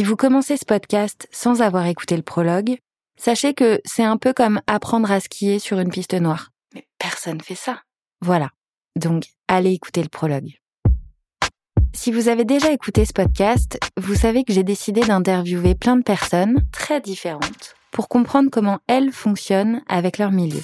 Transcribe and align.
Si 0.00 0.04
vous 0.04 0.16
commencez 0.16 0.56
ce 0.56 0.64
podcast 0.64 1.28
sans 1.30 1.60
avoir 1.60 1.84
écouté 1.84 2.16
le 2.16 2.22
prologue, 2.22 2.78
sachez 3.18 3.52
que 3.52 3.82
c'est 3.84 4.02
un 4.02 4.16
peu 4.16 4.32
comme 4.32 4.62
apprendre 4.66 5.12
à 5.12 5.20
skier 5.20 5.58
sur 5.58 5.78
une 5.78 5.90
piste 5.90 6.14
noire. 6.14 6.52
Mais 6.74 6.86
personne 6.98 7.42
fait 7.42 7.54
ça. 7.54 7.82
Voilà. 8.22 8.48
Donc, 8.96 9.26
allez 9.46 9.72
écouter 9.72 10.02
le 10.02 10.08
prologue. 10.08 10.54
Si 11.92 12.12
vous 12.12 12.28
avez 12.28 12.46
déjà 12.46 12.72
écouté 12.72 13.04
ce 13.04 13.12
podcast, 13.12 13.78
vous 13.98 14.14
savez 14.14 14.44
que 14.44 14.54
j'ai 14.54 14.62
décidé 14.62 15.02
d'interviewer 15.02 15.74
plein 15.74 15.96
de 15.96 16.02
personnes 16.02 16.64
très 16.72 17.02
différentes 17.02 17.74
pour 17.92 18.08
comprendre 18.08 18.48
comment 18.50 18.78
elles 18.86 19.12
fonctionnent 19.12 19.82
avec 19.86 20.16
leur 20.16 20.32
milieu. 20.32 20.62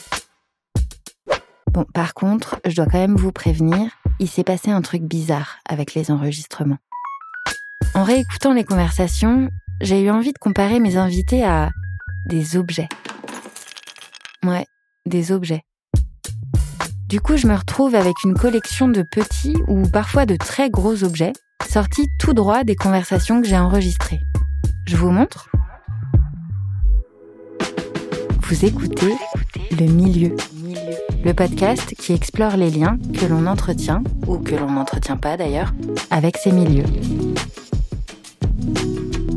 Bon, 1.73 1.85
par 1.93 2.15
contre, 2.15 2.59
je 2.65 2.75
dois 2.75 2.87
quand 2.87 2.97
même 2.97 3.17
vous 3.17 3.33
prévenir, 3.33 3.91
il 4.19 4.31
s'est 4.31 4.45
passé 4.45 4.71
un 4.71 4.81
truc 4.81 5.03
bizarre 5.03 5.59
avec 5.69 5.93
les 5.93 6.11
enregistrements. 6.11 6.79
En 7.95 8.05
réécoutant 8.05 8.53
les 8.53 8.65
conversations, 8.65 9.49
j'ai 9.81 10.03
eu 10.03 10.11
envie 10.11 10.33
de 10.33 10.39
comparer 10.39 10.81
mes 10.81 10.97
invités 10.97 11.45
à 11.45 11.71
des 12.27 12.57
objets. 12.57 12.89
Ouais, 14.45 14.67
des 15.07 15.33
objets. 15.33 15.63
Du 17.09 17.21
coup, 17.21 17.37
je 17.37 17.47
me 17.47 17.55
retrouve 17.55 17.95
avec 17.95 18.15
une 18.25 18.35
collection 18.35 18.89
de 18.89 19.03
petits 19.03 19.57
ou 19.69 19.89
parfois 19.89 20.27
de 20.27 20.37
très 20.37 20.71
gros 20.71 21.05
objets 21.05 21.33
sortis 21.69 22.09
tout 22.19 22.35
droit 22.35 22.65
des 22.65 22.77
conversations 22.77 23.41
que 23.41 23.49
j'ai 23.49 23.59
enregistrées. 23.59 24.21
Je 24.87 24.97
vous 24.97 25.11
montre 25.11 25.49
Vous 28.43 28.65
écoutez 28.65 29.15
Le 29.73 29.87
Milieu, 29.87 30.37
le 31.25 31.33
podcast 31.35 31.95
qui 31.99 32.13
explore 32.13 32.57
les 32.57 32.71
liens 32.71 32.99
que 33.19 33.27
l'on 33.27 33.47
entretient, 33.47 34.03
ou 34.27 34.39
que 34.39 34.55
l'on 34.55 34.71
n'entretient 34.71 35.17
pas 35.17 35.37
d'ailleurs, 35.37 35.73
avec 36.11 36.37
ces 36.37 36.53
milieux. 36.53 36.85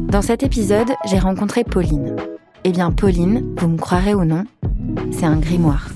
Dans 0.09 0.23
cet 0.23 0.41
épisode, 0.41 0.95
j'ai 1.05 1.19
rencontré 1.19 1.63
Pauline. 1.63 2.15
Eh 2.63 2.71
bien, 2.71 2.91
Pauline, 2.91 3.53
vous 3.57 3.67
me 3.67 3.77
croirez 3.77 4.15
ou 4.15 4.25
non, 4.25 4.43
c'est 5.11 5.25
un 5.25 5.37
grimoire. 5.37 5.87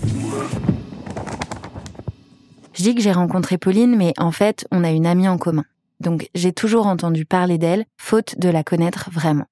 Je 2.73 2.83
dis 2.83 2.93
que 2.93 3.01
j'ai 3.01 3.11
rencontré 3.11 3.57
Pauline, 3.57 3.95
mais 3.95 4.13
en 4.19 4.31
fait, 4.31 4.67
on 4.71 4.83
a 4.83 4.91
une 4.91 5.07
amie 5.07 5.27
en 5.27 5.39
commun. 5.39 5.65
Donc 5.99 6.29
j'ai 6.35 6.53
toujours 6.53 6.85
entendu 6.85 7.25
parler 7.25 7.57
d'elle, 7.57 7.85
faute 7.97 8.37
de 8.37 8.49
la 8.49 8.63
connaître 8.63 9.09
vraiment. 9.11 9.45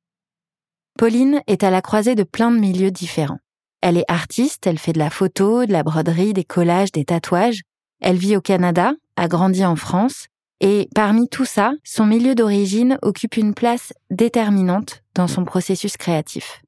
Pauline 0.96 1.42
est 1.48 1.64
à 1.64 1.72
la 1.72 1.82
croisée 1.82 2.14
de 2.14 2.24
plein 2.24 2.52
de 2.52 2.60
milieux 2.60 2.92
différents. 2.92 3.40
Elle 3.82 3.98
est 3.98 4.06
artiste, 4.10 4.68
elle 4.68 4.78
fait 4.78 4.94
de 4.94 5.00
la 5.00 5.10
photo, 5.10 5.66
de 5.66 5.72
la 5.72 5.82
broderie, 5.82 6.34
des 6.34 6.44
collages, 6.44 6.92
des 6.92 7.06
tatouages. 7.06 7.62
Elle 8.00 8.18
vit 8.18 8.38
au 8.38 8.42
Canada, 8.42 8.94
a 9.16 9.28
grandi 9.28 9.66
en 9.66 9.76
France, 9.76 10.28
et 10.62 10.88
parmi 10.94 11.28
tout 11.28 11.44
ça, 11.44 11.74
son 11.84 12.06
milieu 12.06 12.36
d'origine 12.36 13.00
occupe 13.02 13.36
une 13.36 13.56
place 13.56 13.94
déterminante 14.12 15.02
dans 15.16 15.28
son 15.28 15.44
processus 15.44 15.98
créatif. 15.98 16.62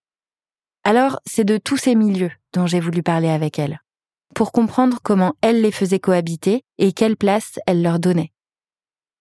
Alors, 0.83 1.19
c'est 1.27 1.45
de 1.45 1.57
tous 1.57 1.77
ces 1.77 1.93
milieux 1.93 2.31
dont 2.53 2.65
j'ai 2.65 2.79
voulu 2.79 3.03
parler 3.03 3.29
avec 3.29 3.59
elle 3.59 3.79
pour 4.33 4.51
comprendre 4.51 4.97
comment 5.03 5.35
elle 5.41 5.61
les 5.61 5.71
faisait 5.71 5.99
cohabiter 5.99 6.63
et 6.79 6.91
quelle 6.91 7.15
place 7.15 7.59
elle 7.67 7.83
leur 7.83 7.99
donnait. 7.99 8.31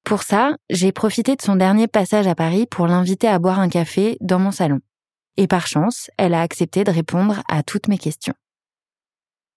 Pour 0.05 0.23
ça, 0.23 0.56
j'ai 0.70 0.91
profité 0.91 1.36
de 1.36 1.42
son 1.42 1.55
dernier 1.55 1.86
passage 1.86 2.27
à 2.27 2.34
Paris 2.34 2.67
pour 2.67 2.86
l'inviter 2.86 3.29
à 3.29 3.39
boire 3.39 3.61
un 3.61 3.69
café 3.69 4.17
dans 4.23 4.39
mon 4.39 4.51
salon. 4.51 4.81
Et 5.36 5.47
par 5.47 5.67
chance, 5.67 6.11
elle 6.17 6.33
a 6.33 6.41
accepté 6.41 6.83
de 6.83 6.91
répondre 6.91 7.42
à 7.47 7.62
toutes 7.62 7.89
mes 7.89 7.98
questions. 7.98 8.34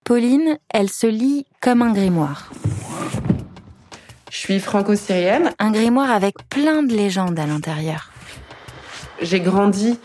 Pauline, 0.04 0.60
elle 0.70 0.90
se 0.90 1.08
lit 1.08 1.46
comme 1.62 1.82
un 1.82 1.94
grimoire. 1.94 2.52
Je 4.36 4.42
suis 4.42 4.60
franco-syrienne. 4.60 5.52
Un 5.60 5.72
grimoire 5.72 6.12
avec 6.12 6.36
plein 6.50 6.84
de 6.84 6.94
légendes 6.94 7.40
à 7.40 7.46
l'intérieur. 7.46 8.12
J'ai 9.22 9.40
grandi 9.40 9.98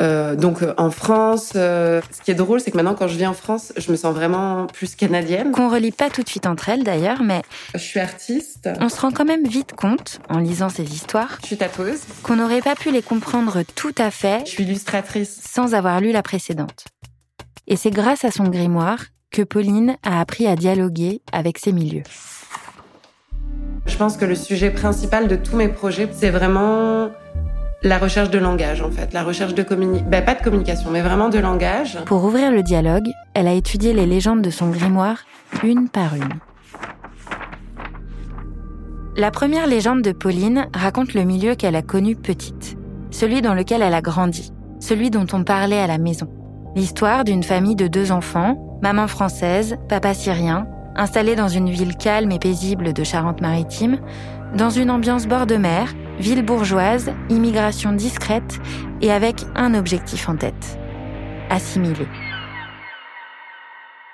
euh, 0.00 0.36
donc 0.36 0.62
euh, 0.62 0.72
en 0.78 0.90
France, 0.90 1.52
euh, 1.54 2.00
ce 2.10 2.22
qui 2.22 2.30
est 2.30 2.34
drôle, 2.34 2.60
c'est 2.60 2.70
que 2.70 2.76
maintenant 2.76 2.94
quand 2.94 3.08
je 3.08 3.16
vis 3.18 3.26
en 3.26 3.34
France, 3.34 3.72
je 3.76 3.90
me 3.90 3.96
sens 3.96 4.14
vraiment 4.14 4.66
plus 4.68 4.94
canadienne. 4.94 5.52
Qu'on 5.52 5.68
relie 5.68 5.90
pas 5.90 6.08
tout 6.10 6.22
de 6.22 6.28
suite 6.28 6.46
entre 6.46 6.70
elles 6.70 6.82
d'ailleurs, 6.82 7.22
mais 7.22 7.42
je 7.74 7.78
suis 7.78 8.00
artiste. 8.00 8.70
On 8.80 8.88
se 8.88 9.00
rend 9.00 9.10
quand 9.10 9.26
même 9.26 9.46
vite 9.46 9.72
compte, 9.72 10.20
en 10.30 10.38
lisant 10.38 10.70
ces 10.70 10.84
histoires, 10.84 11.38
je 11.42 11.48
suis 11.48 11.58
tatoueuse, 11.58 12.00
qu'on 12.22 12.36
n'aurait 12.36 12.62
pas 12.62 12.74
pu 12.74 12.90
les 12.90 13.02
comprendre 13.02 13.64
tout 13.74 13.94
à 13.98 14.10
fait. 14.10 14.42
Je 14.46 14.50
suis 14.50 14.64
illustratrice, 14.64 15.40
sans 15.44 15.74
avoir 15.74 16.00
lu 16.00 16.10
la 16.10 16.22
précédente. 16.22 16.86
Et 17.66 17.76
c'est 17.76 17.90
grâce 17.90 18.24
à 18.24 18.30
son 18.30 18.44
grimoire 18.44 19.04
que 19.30 19.42
Pauline 19.42 19.96
a 20.02 20.20
appris 20.20 20.46
à 20.46 20.56
dialoguer 20.56 21.20
avec 21.32 21.58
ses 21.58 21.72
milieux. 21.72 22.04
Je 23.86 23.96
pense 23.96 24.16
que 24.16 24.24
le 24.24 24.34
sujet 24.34 24.70
principal 24.70 25.28
de 25.28 25.36
tous 25.36 25.56
mes 25.56 25.68
projets, 25.68 26.08
c'est 26.12 26.30
vraiment 26.30 27.10
la 27.82 27.98
recherche 27.98 28.30
de 28.30 28.38
langage 28.38 28.80
en 28.80 28.90
fait, 28.90 29.12
la 29.12 29.24
recherche 29.24 29.54
de 29.54 29.62
communication, 29.62 30.08
ben, 30.08 30.24
pas 30.24 30.34
de 30.34 30.42
communication, 30.42 30.90
mais 30.90 31.02
vraiment 31.02 31.28
de 31.28 31.38
langage. 31.38 31.98
Pour 32.06 32.24
ouvrir 32.24 32.52
le 32.52 32.62
dialogue, 32.62 33.08
elle 33.34 33.48
a 33.48 33.52
étudié 33.52 33.92
les 33.92 34.06
légendes 34.06 34.42
de 34.42 34.50
son 34.50 34.70
grimoire 34.70 35.24
une 35.64 35.88
par 35.88 36.14
une. 36.14 36.38
La 39.16 39.30
première 39.30 39.66
légende 39.66 40.02
de 40.02 40.12
Pauline 40.12 40.68
raconte 40.74 41.12
le 41.12 41.24
milieu 41.24 41.54
qu'elle 41.54 41.76
a 41.76 41.82
connu 41.82 42.16
petite, 42.16 42.78
celui 43.10 43.42
dans 43.42 43.54
lequel 43.54 43.82
elle 43.82 43.94
a 43.94 44.00
grandi, 44.00 44.52
celui 44.80 45.10
dont 45.10 45.26
on 45.32 45.44
parlait 45.44 45.78
à 45.78 45.86
la 45.86 45.98
maison. 45.98 46.28
L'histoire 46.74 47.24
d'une 47.24 47.42
famille 47.42 47.76
de 47.76 47.88
deux 47.88 48.10
enfants, 48.10 48.78
maman 48.80 49.06
française, 49.06 49.76
papa 49.88 50.14
syrien, 50.14 50.66
installés 50.96 51.36
dans 51.36 51.48
une 51.48 51.70
ville 51.70 51.96
calme 51.96 52.32
et 52.32 52.38
paisible 52.38 52.92
de 52.92 53.04
Charente-Maritime, 53.04 53.98
dans 54.56 54.70
une 54.70 54.90
ambiance 54.90 55.26
bord 55.26 55.46
de 55.46 55.56
mer, 55.56 55.94
ville 56.18 56.44
bourgeoise, 56.44 57.10
immigration 57.30 57.92
discrète 57.92 58.60
et 59.00 59.10
avec 59.10 59.36
un 59.54 59.74
objectif 59.74 60.28
en 60.28 60.36
tête 60.36 60.78
assimiler. 61.50 62.06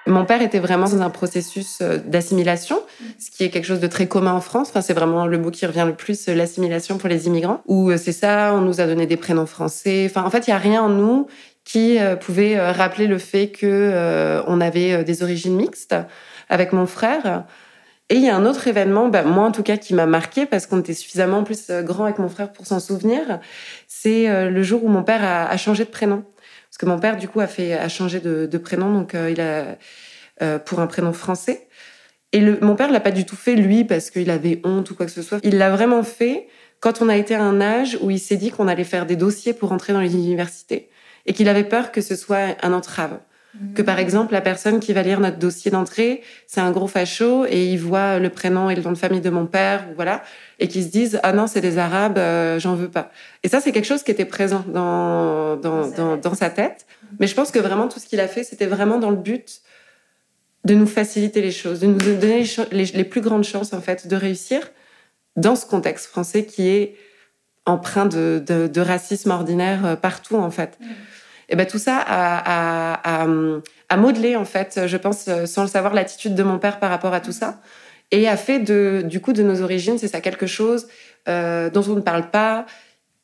Mon 0.09 0.25
père 0.25 0.41
était 0.41 0.59
vraiment 0.59 0.89
dans 0.89 1.03
un 1.03 1.11
processus 1.11 1.81
euh, 1.83 1.99
d'assimilation, 1.99 2.81
ce 3.19 3.31
qui 3.31 3.45
est 3.45 3.51
quelque 3.51 3.67
chose 3.67 3.81
de 3.81 3.87
très 3.87 4.09
commun 4.09 4.33
en 4.33 4.41
France. 4.41 4.69
Enfin, 4.71 4.81
c'est 4.81 4.95
vraiment 4.95 5.27
le 5.27 5.37
mot 5.37 5.51
qui 5.51 5.67
revient 5.67 5.85
le 5.87 5.95
plus, 5.95 6.29
euh, 6.29 6.35
l'assimilation 6.35 6.97
pour 6.97 7.11
les 7.11 7.27
immigrants. 7.27 7.63
Où 7.67 7.91
euh, 7.91 7.99
c'est 7.99 8.13
ça, 8.13 8.55
on 8.55 8.63
nous 8.63 8.81
a 8.81 8.87
donné 8.87 9.07
des 9.07 9.19
prénoms 9.19 9.45
français. 9.45 10.07
Enfin, 10.09 10.25
en 10.25 10.31
fait, 10.31 10.47
il 10.47 10.51
y 10.51 10.55
a 10.55 10.59
rien 10.59 10.83
en 10.83 10.89
nous 10.89 11.27
qui 11.65 11.99
pouvait 12.23 12.59
rappeler 12.71 13.07
le 13.07 13.19
fait 13.19 13.49
que 13.51 14.43
on 14.47 14.59
avait 14.59 15.05
des 15.05 15.23
origines 15.23 15.55
mixtes 15.55 15.95
avec 16.49 16.73
mon 16.73 16.87
frère. 16.87 17.45
Et 18.11 18.15
il 18.15 18.23
y 18.23 18.29
a 18.29 18.37
un 18.37 18.47
autre 18.47 18.67
événement, 18.67 19.09
bah, 19.09 19.23
moi 19.23 19.45
en 19.45 19.53
tout 19.53 19.63
cas, 19.63 19.77
qui 19.77 19.93
m'a 19.93 20.07
marqué 20.07 20.47
parce 20.47 20.67
qu'on 20.67 20.81
était 20.81 20.95
suffisamment 20.95 21.45
plus 21.45 21.69
euh, 21.69 21.83
grand 21.83 22.05
avec 22.05 22.19
mon 22.19 22.29
frère 22.29 22.53
pour 22.53 22.67
s'en 22.67 22.81
souvenir. 22.81 23.41
C'est 23.87 24.31
euh, 24.31 24.49
le 24.51 24.63
jour 24.63 24.83
où 24.83 24.89
mon 24.89 25.03
père 25.03 25.23
a, 25.23 25.57
changé 25.59 25.85
de 25.85 25.91
prénom, 25.91 26.25
parce 26.71 26.79
que 26.79 26.87
mon 26.87 26.99
père 26.99 27.19
du 27.19 27.29
coup 27.29 27.41
a 27.41 27.47
fait 27.47 27.75
a 27.75 27.89
changé 27.89 28.21
de, 28.21 28.59
prénom, 28.59 28.93
donc 28.93 29.15
euh, 29.15 29.31
il 29.31 29.41
a 29.41 29.77
pour 30.61 30.81
un 30.81 30.87
prénom 30.87 31.13
français. 31.13 31.67
Et 32.33 32.41
le, 32.41 32.59
mon 32.61 32.77
père 32.77 32.91
l'a 32.91 33.01
pas 33.01 33.11
du 33.11 33.27
tout 33.27 33.37
fait 33.37 33.57
lui 33.57 33.85
parce 33.85 34.11
qu'il 34.11 34.31
avait 34.31 34.61
honte 34.65 34.91
ou 34.91 34.95
quoi 34.95 35.07
que 35.07 35.13
ce 35.13 35.23
soit. 35.23 35.41
Il 35.43 35.59
l'a 35.59 35.71
vraiment 35.71 36.03
fait 36.03 36.47
quand 36.81 37.03
on 37.03 37.09
a 37.09 37.17
été 37.17 37.35
à 37.35 37.43
un 37.43 37.61
âge 37.61 37.99
où 38.01 38.11
il 38.11 38.21
s'est 38.21 38.37
dit 38.37 38.51
qu'on 38.51 38.69
allait 38.69 38.85
faire 38.85 39.07
des 39.07 39.17
dossiers 39.17 39.53
pour 39.53 39.73
entrer 39.73 39.93
dans 39.93 40.01
les 40.01 40.15
universités 40.15 40.91
et 41.27 41.33
qu'il 41.33 41.49
avait 41.49 41.65
peur 41.65 41.91
que 41.91 42.01
ce 42.01 42.17
soit 42.17 42.57
un 42.63 42.73
entrave. 42.73 43.19
Que 43.75 43.83
par 43.83 43.99
exemple, 43.99 44.35
la 44.35 44.43
personne 44.43 44.79
qui 44.79 44.93
va 44.93 45.03
lire 45.03 45.21
notre 45.21 45.39
dossier 45.39 45.71
d'entrée, 45.71 46.23
c'est 46.47 46.61
un 46.61 46.71
gros 46.71 46.87
facho 46.87 47.47
et 47.47 47.65
il 47.73 47.79
voit 47.79 48.19
le 48.19 48.29
prénom 48.29 48.69
et 48.69 48.75
le 48.75 48.83
nom 48.83 48.93
de 48.93 48.99
famille 48.99 49.23
de 49.23 49.31
mon 49.31 49.47
père, 49.47 49.87
voilà, 49.97 50.23
et 50.59 50.69
qui 50.69 50.83
se 50.83 50.89
disent 50.89 51.19
ah 51.23 51.33
non 51.33 51.47
c'est 51.47 51.63
des 51.63 51.79
Arabes, 51.79 52.19
euh, 52.19 52.61
j'en 52.61 52.75
veux 52.75 52.91
pas. 52.91 53.11
Et 53.43 53.49
ça 53.49 53.61
c'est 53.61 53.73
quelque 53.73 53.87
chose 53.87 54.03
qui 54.03 54.11
était 54.11 54.27
présent 54.27 54.65
dans 54.69 55.57
dans, 55.57 55.89
dans, 55.89 56.17
dans 56.19 56.35
sa 56.35 56.51
tête. 56.51 56.87
Mais 57.19 57.27
je 57.27 57.35
pense 57.35 57.51
que 57.51 57.59
vraiment 57.59 57.89
tout 57.89 57.99
ce 57.99 58.07
qu'il 58.07 58.21
a 58.21 58.29
fait, 58.29 58.45
c'était 58.45 58.67
vraiment 58.67 58.99
dans 58.99 59.11
le 59.11 59.17
but 59.17 59.63
de 60.65 60.75
nous 60.75 60.87
faciliter 60.87 61.41
les 61.41 61.51
choses, 61.51 61.81
de 61.81 61.87
nous 61.87 61.99
donner 61.99 62.45
les, 62.71 62.85
les, 62.85 63.05
plus 63.05 63.23
grandes 63.23 63.45
chances 63.45 63.73
en 63.73 63.81
fait 63.81 64.07
de 64.07 64.17
réussir 64.17 64.61
dans 65.37 65.57
ce 65.57 65.65
contexte 65.65 66.07
français 66.07 66.45
qui 66.45 66.69
est 66.69 66.97
empreint 67.65 68.07
de, 68.07 68.43
de, 68.47 68.67
de 68.67 68.81
racisme 68.81 69.31
ordinaire 69.31 69.87
euh, 69.87 69.97
partout 69.97 70.37
en 70.37 70.51
fait 70.51 70.79
et 71.49 71.57
ben 71.57 71.67
tout 71.67 71.79
ça 71.79 72.05
a, 72.07 73.97
modelé 73.97 74.37
en 74.37 74.45
fait, 74.45 74.87
je 74.87 74.97
pense, 74.97 75.29
sans 75.47 75.63
le 75.63 75.69
savoir, 75.69 75.95
l'attitude 75.95 76.35
de 76.35 76.43
mon 76.43 76.59
père 76.59 76.79
par 76.79 76.91
rapport 76.91 77.15
à 77.15 77.21
tout 77.21 77.33
ça, 77.33 77.61
et 78.11 78.29
a 78.29 78.37
fait 78.37 78.59
de, 78.59 79.03
du 79.05 79.21
coup 79.21 79.33
de 79.33 79.43
nos 79.43 79.63
origines, 79.63 79.99
c'est 79.99 80.09
ça 80.09 80.21
quelque 80.21 80.47
chose 80.47 80.89
euh, 81.29 81.71
dont 81.71 81.85
on 81.89 81.97
ne 81.97 82.01
parle 82.01 82.31
pas, 82.31 82.65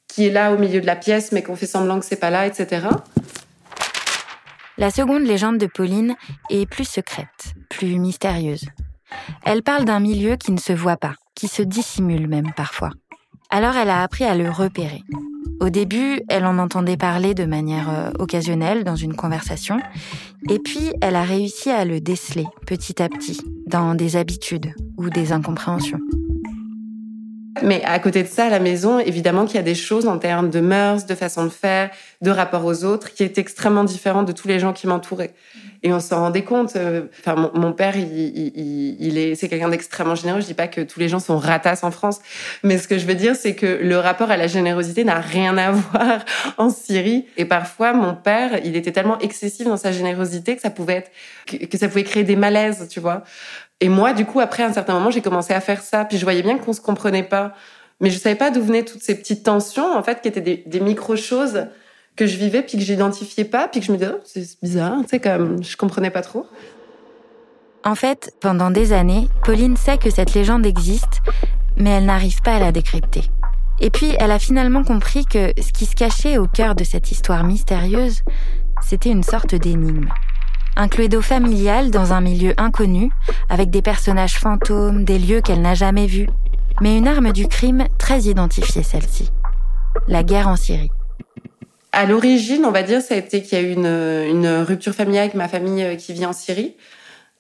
qui 0.09 0.27
est 0.27 0.31
là 0.31 0.53
au 0.53 0.59
milieu 0.59 0.81
de 0.81 0.87
la 0.87 0.97
pièce, 0.97 1.33
mais 1.33 1.43
qu'on 1.43 1.57
fait 1.57 1.67
semblant 1.67 1.99
que 1.99 2.05
c'est 2.05 2.17
pas 2.17 2.31
là, 2.31 2.47
etc. 2.47 2.87
La 4.77 4.91
seconde 4.91 5.23
légende 5.23 5.59
de 5.59 5.67
Pauline 5.67 6.17
est 6.51 6.69
plus 6.69 6.89
secrète, 6.89 7.55
plus 7.71 7.99
mystérieuse. 7.99 8.67
Elle 9.45 9.63
parle 9.63 9.85
d'un 9.85 10.01
milieu 10.01 10.37
qui 10.37 10.53
ne 10.53 10.59
se 10.59 10.73
voit 10.73 10.97
pas, 10.97 11.15
qui 11.35 11.49
se 11.49 11.63
dissimule 11.63 12.27
même 12.27 12.53
parfois. 12.55 12.91
Alors 13.51 13.77
elle 13.77 13.91
a 13.91 14.03
appris 14.03 14.25
à 14.25 14.35
le 14.35 14.51
repérer. 14.51 15.03
Au 15.61 15.71
début, 15.71 16.21
elle 16.29 16.45
en 16.45 16.59
entendait 16.59 16.97
parler 16.97 17.35
de 17.35 17.45
manière 17.45 17.89
euh, 17.91 18.11
occasionnelle 18.19 18.85
dans 18.85 18.97
une 18.97 19.15
conversation, 19.15 19.79
et 20.51 20.59
puis 20.59 20.93
elle 21.01 21.17
a 21.17 21.23
réussi 21.23 21.71
à 21.71 21.85
le 21.85 22.01
déceler 22.01 22.47
petit 22.67 23.03
à 23.03 23.09
petit 23.09 23.41
dans 23.67 23.95
des 23.95 24.17
habitudes 24.17 24.75
ou 24.97 25.11
des 25.11 25.33
incompréhensions. 25.33 26.01
Mais 27.63 27.83
à 27.85 27.99
côté 27.99 28.23
de 28.23 28.29
ça, 28.29 28.47
à 28.47 28.51
la 28.51 28.59
maison, 28.59 28.99
évidemment 28.99 29.45
qu'il 29.45 29.57
y 29.57 29.59
a 29.59 29.63
des 29.63 29.75
choses 29.75 30.07
en 30.07 30.19
termes 30.19 30.51
de 30.51 30.61
mœurs, 30.61 31.07
de 31.07 31.15
façon 31.15 31.45
de 31.45 31.51
faire, 31.51 31.91
de 32.21 32.31
rapport 32.31 32.65
aux 32.65 32.85
autres, 32.85 33.13
qui 33.13 33.23
est 33.23 33.39
extrêmement 33.39 33.85
différent 33.85 34.23
de 34.23 34.33
tous 34.33 34.49
les 34.49 34.59
gens 34.59 34.73
qui 34.73 34.87
m'entouraient. 34.87 35.35
Et 35.83 35.93
on 35.93 36.01
s'en 36.01 36.21
rendait 36.21 36.43
compte. 36.43 36.77
Euh, 36.77 37.03
enfin, 37.21 37.51
mon, 37.55 37.73
père, 37.73 37.95
il, 37.97 39.19
est, 39.19 39.35
c'est 39.35 39.49
quelqu'un 39.49 39.69
d'extrêmement 39.69 40.15
généreux. 40.15 40.41
Je 40.41 40.47
dis 40.47 40.55
pas 40.55 40.67
que 40.67 40.81
tous 40.81 40.99
les 40.99 41.09
gens 41.09 41.19
sont 41.19 41.37
ratasses 41.37 41.85
en 41.85 41.91
France, 41.91 42.21
mais 42.63 42.79
ce 42.79 42.89
que 42.89 42.99
je 42.99 43.05
veux 43.05 43.15
dire, 43.15 43.37
c'est 43.37 43.55
que 43.55 43.67
le 43.67 43.99
rapport 43.99 44.31
à 44.31 44.39
la 44.39 44.47
générosité 44.47 45.05
n'a 45.05 45.21
rien 45.21 45.57
à 45.59 45.71
voir 45.73 46.25
en 46.57 46.71
Syrie. 46.71 47.27
Et 47.37 47.45
parfois, 47.45 47.93
mon 47.93 48.15
père, 48.15 48.61
il 48.65 48.77
était 48.77 48.93
tellement 48.93 49.19
excessif 49.19 49.67
dans 49.67 49.77
sa 49.77 49.93
générosité 49.93 50.57
que 50.57 50.63
ça 50.63 50.71
pouvait 50.71 51.05
être, 51.05 51.69
que 51.69 51.79
ça 51.79 51.89
pouvait 51.89 52.05
créer 52.05 52.25
des 52.25 52.37
malaises, 52.37 52.89
tu 52.91 52.99
vois. 52.99 53.23
Et 53.85 53.91
moi, 53.91 54.15
du 54.15 54.25
coup, 54.25 54.41
après 54.41 54.63
un 54.63 54.73
certain 54.73 54.95
moment, 54.95 55.11
j'ai 55.11 55.21
commencé 55.21 55.53
à 55.53 55.61
faire 55.61 55.83
ça. 55.83 56.07
Puis 56.07 56.17
je 56.17 56.25
voyais 56.25 56.41
bien 56.41 56.57
qu'on 56.57 56.73
se 56.73 56.81
comprenait 56.81 57.23
pas. 57.23 57.53
Mais 58.01 58.09
je 58.09 58.19
savais 58.19 58.35
pas 58.35 58.51
d'où 58.51 58.63
venaient 58.63 58.83
toutes 58.83 59.03
ces 59.03 59.15
petites 59.15 59.43
tensions, 59.43 59.95
en 59.95 60.03
fait, 60.03 60.23
qui 60.23 60.29
étaient 60.29 60.41
des, 60.41 60.81
micro-choses 60.81 61.67
que 62.17 62.27
je 62.27 62.39
vivais, 62.39 62.63
puis 62.63 62.79
que 62.79 62.83
j'identifiais 62.83 63.45
pas, 63.45 63.69
puis 63.69 63.81
que 63.81 63.87
je 63.87 63.93
me 63.93 63.99
disais, 63.99 64.13
oh, 64.15 64.21
c'est 64.25 64.59
bizarre, 64.63 64.97
tu 65.03 65.09
sais, 65.11 65.21
comme 65.21 65.63
je 65.63 65.77
comprenais 65.77 66.09
pas 66.09 66.23
trop. 66.23 66.47
En 67.85 67.95
fait, 67.95 68.33
pendant 68.41 68.71
des 68.71 68.95
années, 68.95 69.29
Pauline 69.45 69.77
sait 69.77 69.99
que 69.99 70.09
cette 70.09 70.33
légende 70.33 70.65
existe, 70.65 71.21
mais 71.77 71.91
elle 71.91 72.07
n'arrive 72.07 72.41
pas 72.41 72.55
à 72.55 72.61
la 72.61 72.73
décrypter. 72.73 73.25
Et 73.81 73.91
puis, 73.91 74.15
elle 74.19 74.31
a 74.31 74.39
finalement 74.39 74.83
compris 74.83 75.27
que 75.27 75.53
ce 75.61 75.73
qui 75.75 75.85
se 75.85 75.95
cachait 75.95 76.39
au 76.39 76.47
cœur 76.47 76.75
de 76.75 76.85
cette 76.85 77.11
histoire 77.11 77.45
mystérieuse, 77.45 78.23
c'était 78.81 79.11
une 79.11 79.23
sorte 79.23 79.55
d'énigme. 79.55 80.09
Un 80.77 80.89
cluedo 80.89 81.21
familial 81.21 81.91
dans 81.91 82.13
un 82.13 82.21
milieu 82.21 82.53
inconnu, 82.57 83.11
avec 83.49 83.71
des 83.71 83.83
personnages 83.83 84.39
fantômes, 84.39 85.05
des 85.05 85.21
lieux 85.21 85.41
qu'elle 85.41 85.63
n'a 85.63 85.75
jamais 85.75 86.07
vus, 86.07 86.29
mais 86.81 86.99
une 86.99 87.07
arme 87.07 87.33
du 87.33 87.47
crime 87.47 87.85
très 87.97 88.23
identifiée 88.23 88.83
celle-ci. 88.83 89.31
La 90.09 90.25
guerre 90.25 90.49
en 90.49 90.57
Syrie. 90.57 90.91
À 91.93 92.07
l'origine, 92.07 92.65
on 92.65 92.73
va 92.73 92.83
dire, 92.83 93.01
ça 93.03 93.15
a 93.15 93.19
été 93.19 93.41
qu'il 93.41 93.57
y 93.57 93.61
a 93.61 93.65
eu 93.65 93.73
une, 93.73 94.63
rupture 94.67 94.95
familiale 94.95 95.27
avec 95.27 95.35
ma 95.35 95.47
famille 95.47 95.85
euh, 95.85 95.95
qui 95.95 96.13
vit 96.13 96.27
en 96.27 96.33
Syrie, 96.33 96.75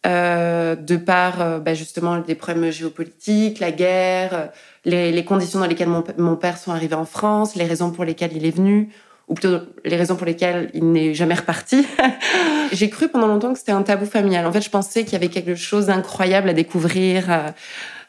euh, 0.06 0.76
de 0.76 0.96
par 0.96 1.40
euh, 1.40 1.58
bah, 1.58 1.74
justement 1.74 2.18
des 2.18 2.36
problèmes 2.36 2.70
géopolitiques, 2.70 3.58
la 3.58 3.72
guerre, 3.72 4.50
les, 4.84 5.24
conditions 5.24 5.58
dans 5.58 5.66
lesquelles 5.66 5.88
mon, 5.88 6.04
mon, 6.18 6.36
père 6.36 6.56
sont 6.56 6.70
arrivés 6.70 6.94
en 6.94 7.04
France, 7.04 7.56
les 7.56 7.64
raisons 7.64 7.90
pour 7.90 8.04
lesquelles 8.04 8.36
il 8.36 8.46
est 8.46 8.54
venu 8.54 8.90
ou 9.28 9.34
plutôt 9.34 9.60
les 9.84 9.96
raisons 9.96 10.16
pour 10.16 10.26
lesquelles 10.26 10.70
il 10.74 10.92
n'est 10.92 11.14
jamais 11.14 11.34
reparti. 11.34 11.86
J'ai 12.72 12.90
cru 12.90 13.08
pendant 13.08 13.26
longtemps 13.26 13.52
que 13.52 13.58
c'était 13.58 13.72
un 13.72 13.82
tabou 13.82 14.06
familial. 14.06 14.46
En 14.46 14.52
fait, 14.52 14.60
je 14.60 14.70
pensais 14.70 15.04
qu'il 15.04 15.14
y 15.14 15.16
avait 15.16 15.28
quelque 15.28 15.54
chose 15.54 15.86
d'incroyable 15.86 16.48
à 16.48 16.52
découvrir, 16.52 17.30
euh, 17.30 17.48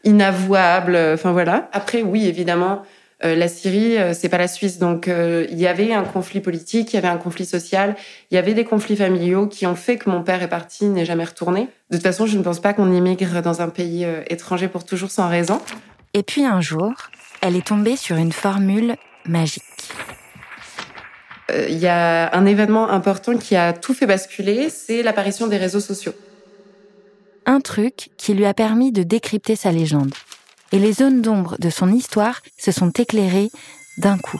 inavouable. 0.03 0.97
Enfin 1.13 1.31
voilà. 1.31 1.69
Après, 1.71 2.01
oui, 2.01 2.27
évidemment, 2.27 2.83
euh, 3.23 3.35
la 3.35 3.47
Syrie, 3.47 3.97
euh, 3.97 4.13
c'est 4.13 4.27
pas 4.27 4.37
la 4.37 4.49
Suisse, 4.49 4.77
donc 4.77 5.07
il 5.07 5.57
y 5.57 5.67
avait 5.67 5.93
un 5.93 6.03
conflit 6.03 6.41
politique, 6.41 6.91
il 6.93 6.95
y 6.97 6.99
avait 6.99 7.07
un 7.07 7.17
conflit 7.17 7.45
social, 7.45 7.95
il 8.29 8.35
y 8.35 8.37
avait 8.37 8.53
des 8.53 8.65
conflits 8.65 8.97
familiaux 8.97 9.47
qui 9.47 9.65
ont 9.65 9.75
fait 9.75 9.97
que 9.97 10.09
mon 10.09 10.21
père 10.21 10.43
est 10.43 10.49
parti, 10.49 10.85
n'est 10.85 11.05
jamais 11.05 11.23
retourné. 11.23 11.69
De 11.91 11.97
toute 11.97 12.03
façon, 12.03 12.25
je 12.25 12.37
ne 12.37 12.43
pense 12.43 12.59
pas 12.59 12.73
qu'on 12.73 12.91
immigre 12.91 13.41
dans 13.41 13.61
un 13.61 13.69
pays 13.69 14.05
étranger 14.27 14.67
pour 14.67 14.83
toujours 14.83 15.11
sans 15.11 15.29
raison. 15.29 15.61
Et 16.13 16.23
puis 16.23 16.43
un 16.43 16.59
jour, 16.59 16.91
elle 17.41 17.55
est 17.55 17.67
tombée 17.67 17.95
sur 17.95 18.17
une 18.17 18.31
formule 18.31 18.95
magique 19.25 19.61
il 21.49 21.55
euh, 21.55 21.69
y 21.69 21.87
a 21.87 22.35
un 22.35 22.45
événement 22.45 22.89
important 22.89 23.37
qui 23.37 23.55
a 23.55 23.73
tout 23.73 23.93
fait 23.93 24.07
basculer, 24.07 24.69
c'est 24.69 25.03
l'apparition 25.03 25.47
des 25.47 25.57
réseaux 25.57 25.79
sociaux. 25.79 26.13
Un 27.45 27.61
truc 27.61 28.09
qui 28.17 28.33
lui 28.33 28.45
a 28.45 28.53
permis 28.53 28.91
de 28.91 29.03
décrypter 29.03 29.55
sa 29.55 29.71
légende. 29.71 30.13
Et 30.71 30.79
les 30.79 30.93
zones 30.93 31.21
d'ombre 31.21 31.57
de 31.59 31.69
son 31.69 31.91
histoire 31.91 32.41
se 32.57 32.71
sont 32.71 32.89
éclairées 32.89 33.51
d'un 33.97 34.17
coup. 34.17 34.39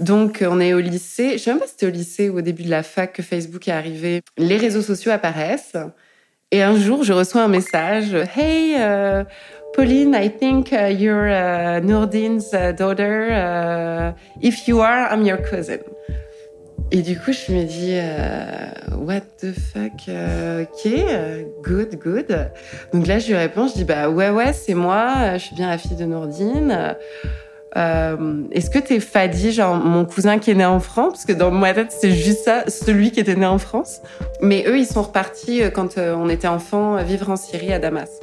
Donc, 0.00 0.44
on 0.46 0.60
est 0.60 0.74
au 0.74 0.80
lycée. 0.80 1.32
Je 1.32 1.38
sais 1.38 1.50
même 1.50 1.60
pas 1.60 1.66
si 1.66 1.72
c'était 1.72 1.86
au 1.86 1.90
lycée 1.90 2.28
ou 2.28 2.38
au 2.38 2.42
début 2.42 2.62
de 2.62 2.70
la 2.70 2.82
fac 2.82 3.12
que 3.12 3.22
Facebook 3.22 3.68
est 3.68 3.72
arrivé. 3.72 4.22
Les 4.36 4.56
réseaux 4.56 4.82
sociaux 4.82 5.12
apparaissent. 5.12 5.76
Et 6.52 6.62
un 6.62 6.76
jour, 6.76 7.02
je 7.02 7.12
reçois 7.12 7.42
un 7.42 7.48
message. 7.48 8.14
Hey, 8.36 8.76
euh, 8.78 9.24
Pauline, 9.74 10.14
I 10.14 10.30
think 10.30 10.70
uh, 10.70 10.92
you're 10.92 11.26
uh, 11.26 11.80
Nourdine's 11.80 12.54
uh, 12.54 12.70
daughter. 12.72 13.32
Uh, 13.32 14.12
if 14.40 14.68
you 14.68 14.80
are, 14.80 15.12
I'm 15.12 15.24
your 15.24 15.38
cousin. 15.38 15.80
Et 16.92 17.02
du 17.02 17.18
coup, 17.18 17.32
je 17.32 17.52
me 17.52 17.64
dis, 17.64 17.94
uh, 17.96 18.96
what 18.96 19.22
the 19.40 19.52
fuck, 19.52 20.06
uh, 20.06 20.62
ok, 20.62 21.64
good, 21.64 21.98
good. 21.98 22.50
Donc 22.92 23.08
là, 23.08 23.18
je 23.18 23.26
lui 23.26 23.34
réponds, 23.34 23.66
je 23.66 23.74
dis, 23.74 23.84
bah 23.84 24.08
ouais, 24.08 24.30
ouais, 24.30 24.52
c'est 24.52 24.74
moi, 24.74 25.36
je 25.38 25.46
suis 25.46 25.56
bien 25.56 25.68
la 25.68 25.78
fille 25.78 25.96
de 25.96 26.04
Nourdine. 26.04 26.94
Euh, 27.76 28.42
Est-ce 28.52 28.70
que 28.70 28.78
t'es 28.78 29.00
Fadi, 29.00 29.52
genre 29.52 29.74
mon 29.74 30.04
cousin 30.04 30.38
qui 30.38 30.50
est 30.50 30.54
né 30.54 30.64
en 30.64 30.80
France? 30.80 31.12
Parce 31.12 31.24
que 31.26 31.32
dans 31.32 31.50
ma 31.50 31.74
tête, 31.74 31.92
c'est 31.92 32.10
juste 32.10 32.44
ça, 32.44 32.64
celui 32.68 33.10
qui 33.10 33.20
était 33.20 33.36
né 33.36 33.46
en 33.46 33.58
France. 33.58 34.00
Mais 34.40 34.64
eux, 34.66 34.78
ils 34.78 34.86
sont 34.86 35.02
repartis 35.02 35.62
euh, 35.62 35.70
quand 35.70 35.98
euh, 35.98 36.14
on 36.16 36.28
était 36.28 36.48
enfant 36.48 36.96
vivre 37.02 37.30
en 37.30 37.36
Syrie 37.36 37.72
à 37.72 37.78
Damas. 37.78 38.20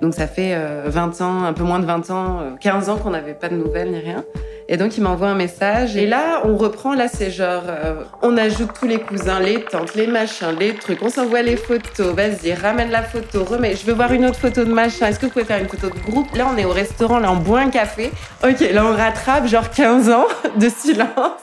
Donc 0.00 0.14
ça 0.14 0.26
fait 0.26 0.54
20 0.86 1.20
euh, 1.20 1.24
ans, 1.24 1.44
un 1.44 1.52
peu 1.52 1.64
moins 1.64 1.78
de 1.78 1.86
20 1.86 2.10
ans, 2.10 2.56
15 2.60 2.88
euh, 2.88 2.92
ans 2.92 2.96
qu'on 2.98 3.10
n'avait 3.10 3.34
pas 3.34 3.48
de 3.48 3.56
nouvelles 3.56 3.90
ni 3.90 3.98
rien. 3.98 4.24
Et 4.68 4.76
donc 4.76 4.96
il 4.96 5.02
m'envoie 5.02 5.28
un 5.28 5.34
message. 5.34 5.96
Et 5.96 6.06
là 6.06 6.42
on 6.44 6.56
reprend. 6.56 6.94
Là 6.94 7.08
c'est 7.08 7.30
genre 7.30 7.64
euh, 7.68 8.02
on 8.22 8.36
ajoute 8.36 8.70
tous 8.78 8.86
les 8.86 8.98
cousins, 8.98 9.40
les 9.40 9.62
tantes, 9.62 9.94
les 9.94 10.06
machins, 10.06 10.54
les 10.58 10.74
trucs, 10.74 11.02
on 11.02 11.10
s'envoie 11.10 11.42
les 11.42 11.56
photos, 11.56 12.14
vas-y 12.14 12.54
ramène 12.54 12.90
la 12.90 13.02
photo, 13.02 13.44
remets, 13.44 13.76
je 13.76 13.86
veux 13.86 13.92
voir 13.92 14.12
une 14.12 14.26
autre 14.26 14.38
photo 14.38 14.64
de 14.64 14.72
machin, 14.72 15.06
est-ce 15.06 15.18
que 15.18 15.26
vous 15.26 15.32
pouvez 15.32 15.44
faire 15.44 15.60
une 15.60 15.68
photo 15.68 15.88
de 15.88 15.98
groupe? 16.10 16.34
Là 16.34 16.48
on 16.52 16.56
est 16.56 16.64
au 16.64 16.70
restaurant, 16.70 17.18
là 17.18 17.30
on 17.30 17.36
boit 17.36 17.60
un 17.60 17.70
café. 17.70 18.10
Ok, 18.44 18.60
là 18.60 18.84
on 18.84 18.96
rattrape 18.96 19.46
genre 19.46 19.70
15 19.70 20.10
ans 20.10 20.26
de 20.56 20.68
silence 20.68 21.40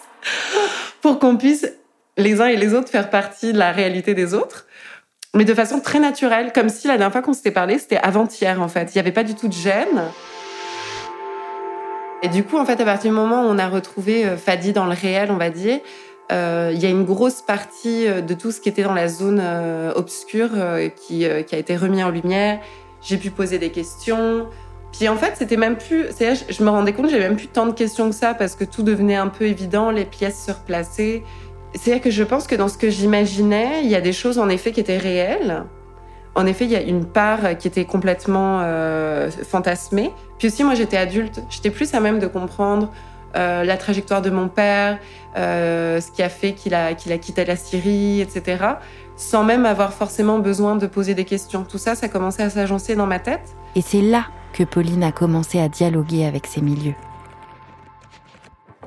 pour 1.01 1.19
qu'on 1.19 1.37
puisse 1.37 1.67
les 2.17 2.41
uns 2.41 2.47
et 2.47 2.55
les 2.55 2.73
autres 2.73 2.89
faire 2.89 3.09
partie 3.09 3.53
de 3.53 3.57
la 3.57 3.71
réalité 3.71 4.13
des 4.13 4.33
autres. 4.33 4.65
Mais 5.35 5.45
de 5.45 5.53
façon 5.55 5.79
très 5.79 5.99
naturelle, 5.99 6.51
comme 6.53 6.69
si 6.69 6.87
la 6.87 6.97
dernière 6.97 7.11
fois 7.11 7.23
qu'on 7.23 7.33
s'était 7.33 7.51
parlé, 7.51 7.79
c'était 7.79 7.97
avant-hier 7.97 8.61
en 8.61 8.67
fait. 8.67 8.93
Il 8.93 8.97
n'y 8.97 8.99
avait 8.99 9.11
pas 9.11 9.23
du 9.23 9.33
tout 9.33 9.47
de 9.47 9.53
gêne. 9.53 10.03
Et 12.23 12.29
du 12.29 12.45
coup, 12.45 12.57
en 12.57 12.65
fait, 12.65 12.79
à 12.79 12.85
partir 12.85 13.11
du 13.11 13.15
moment 13.15 13.43
où 13.43 13.47
on 13.47 13.57
a 13.57 13.67
retrouvé 13.67 14.25
euh, 14.25 14.37
Fadi 14.37 14.71
dans 14.71 14.85
le 14.85 14.93
réel, 14.93 15.29
on 15.29 15.35
va 15.35 15.49
dire, 15.49 15.81
euh, 16.31 16.71
il 16.73 16.81
y 16.81 16.85
a 16.85 16.89
une 16.89 17.03
grosse 17.03 17.41
partie 17.41 18.07
euh, 18.07 18.21
de 18.21 18.33
tout 18.33 18.51
ce 18.51 18.61
qui 18.61 18.69
était 18.69 18.83
dans 18.83 18.93
la 18.93 19.09
zone 19.09 19.43
obscure 19.95 20.51
qui, 20.95 21.25
a 21.25 21.57
été 21.57 21.75
remis 21.75 22.01
en 22.01 22.09
lumière. 22.09 22.61
J'ai 23.01 23.17
pu 23.17 23.29
poser 23.29 23.59
des 23.59 23.71
questions. 23.71 24.47
Puis 24.93 25.09
en 25.09 25.17
fait, 25.17 25.33
c'était 25.35 25.57
même 25.57 25.75
plus. 25.75 26.05
Je, 26.17 26.53
je 26.53 26.63
me 26.63 26.69
rendais 26.69 26.93
compte, 26.93 27.09
j'avais 27.09 27.27
même 27.27 27.35
plus 27.35 27.47
tant 27.47 27.65
de 27.65 27.73
questions 27.73 28.09
que 28.09 28.15
ça 28.15 28.33
parce 28.33 28.55
que 28.55 28.63
tout 28.63 28.83
devenait 28.83 29.17
un 29.17 29.27
peu 29.27 29.43
évident, 29.43 29.91
les 29.91 30.05
pièces 30.05 30.45
se 30.45 30.51
replaçaient. 30.51 31.23
C'est-à-dire 31.75 32.01
que 32.01 32.11
je 32.11 32.23
pense 32.23 32.47
que 32.47 32.55
dans 32.55 32.69
ce 32.69 32.77
que 32.77 32.89
j'imaginais, 32.89 33.81
il 33.83 33.89
y 33.89 33.95
a 33.95 34.01
des 34.01 34.13
choses 34.13 34.39
en 34.39 34.47
effet 34.47 34.71
qui 34.71 34.79
étaient 34.79 34.97
réelles. 34.97 35.65
En 36.35 36.45
effet, 36.47 36.65
il 36.65 36.71
y 36.71 36.75
a 36.75 36.81
une 36.81 37.05
part 37.05 37.57
qui 37.59 37.67
était 37.67 37.85
complètement 37.85 38.61
euh, 38.63 39.29
fantasmée. 39.29 40.11
Puis 40.39 40.47
aussi, 40.47 40.63
moi, 40.63 40.73
j'étais 40.73 40.97
adulte. 40.97 41.43
J'étais 41.49 41.69
plus 41.69 41.93
à 41.93 41.99
même 41.99 42.19
de 42.19 42.27
comprendre 42.27 42.91
euh, 43.35 43.63
la 43.63 43.77
trajectoire 43.77 44.21
de 44.21 44.29
mon 44.29 44.47
père, 44.47 44.99
euh, 45.37 45.99
ce 45.99 46.11
qui 46.11 46.21
a 46.23 46.29
fait 46.29 46.53
qu'il 46.53 46.73
a, 46.73 46.93
qu'il 46.93 47.11
a 47.11 47.17
quitté 47.17 47.45
la 47.45 47.55
Syrie, 47.55 48.21
etc. 48.21 48.63
Sans 49.15 49.43
même 49.43 49.65
avoir 49.65 49.93
forcément 49.93 50.39
besoin 50.39 50.75
de 50.75 50.87
poser 50.87 51.13
des 51.13 51.25
questions. 51.25 51.63
Tout 51.63 51.77
ça, 51.77 51.95
ça 51.95 52.09
commençait 52.09 52.43
à 52.43 52.49
s'agencer 52.49 52.95
dans 52.95 53.07
ma 53.07 53.19
tête. 53.19 53.55
Et 53.75 53.81
c'est 53.81 54.01
là 54.01 54.25
que 54.53 54.63
Pauline 54.63 55.03
a 55.03 55.11
commencé 55.11 55.59
à 55.59 55.67
dialoguer 55.67 56.25
avec 56.25 56.47
ces 56.47 56.61
milieux. 56.61 56.95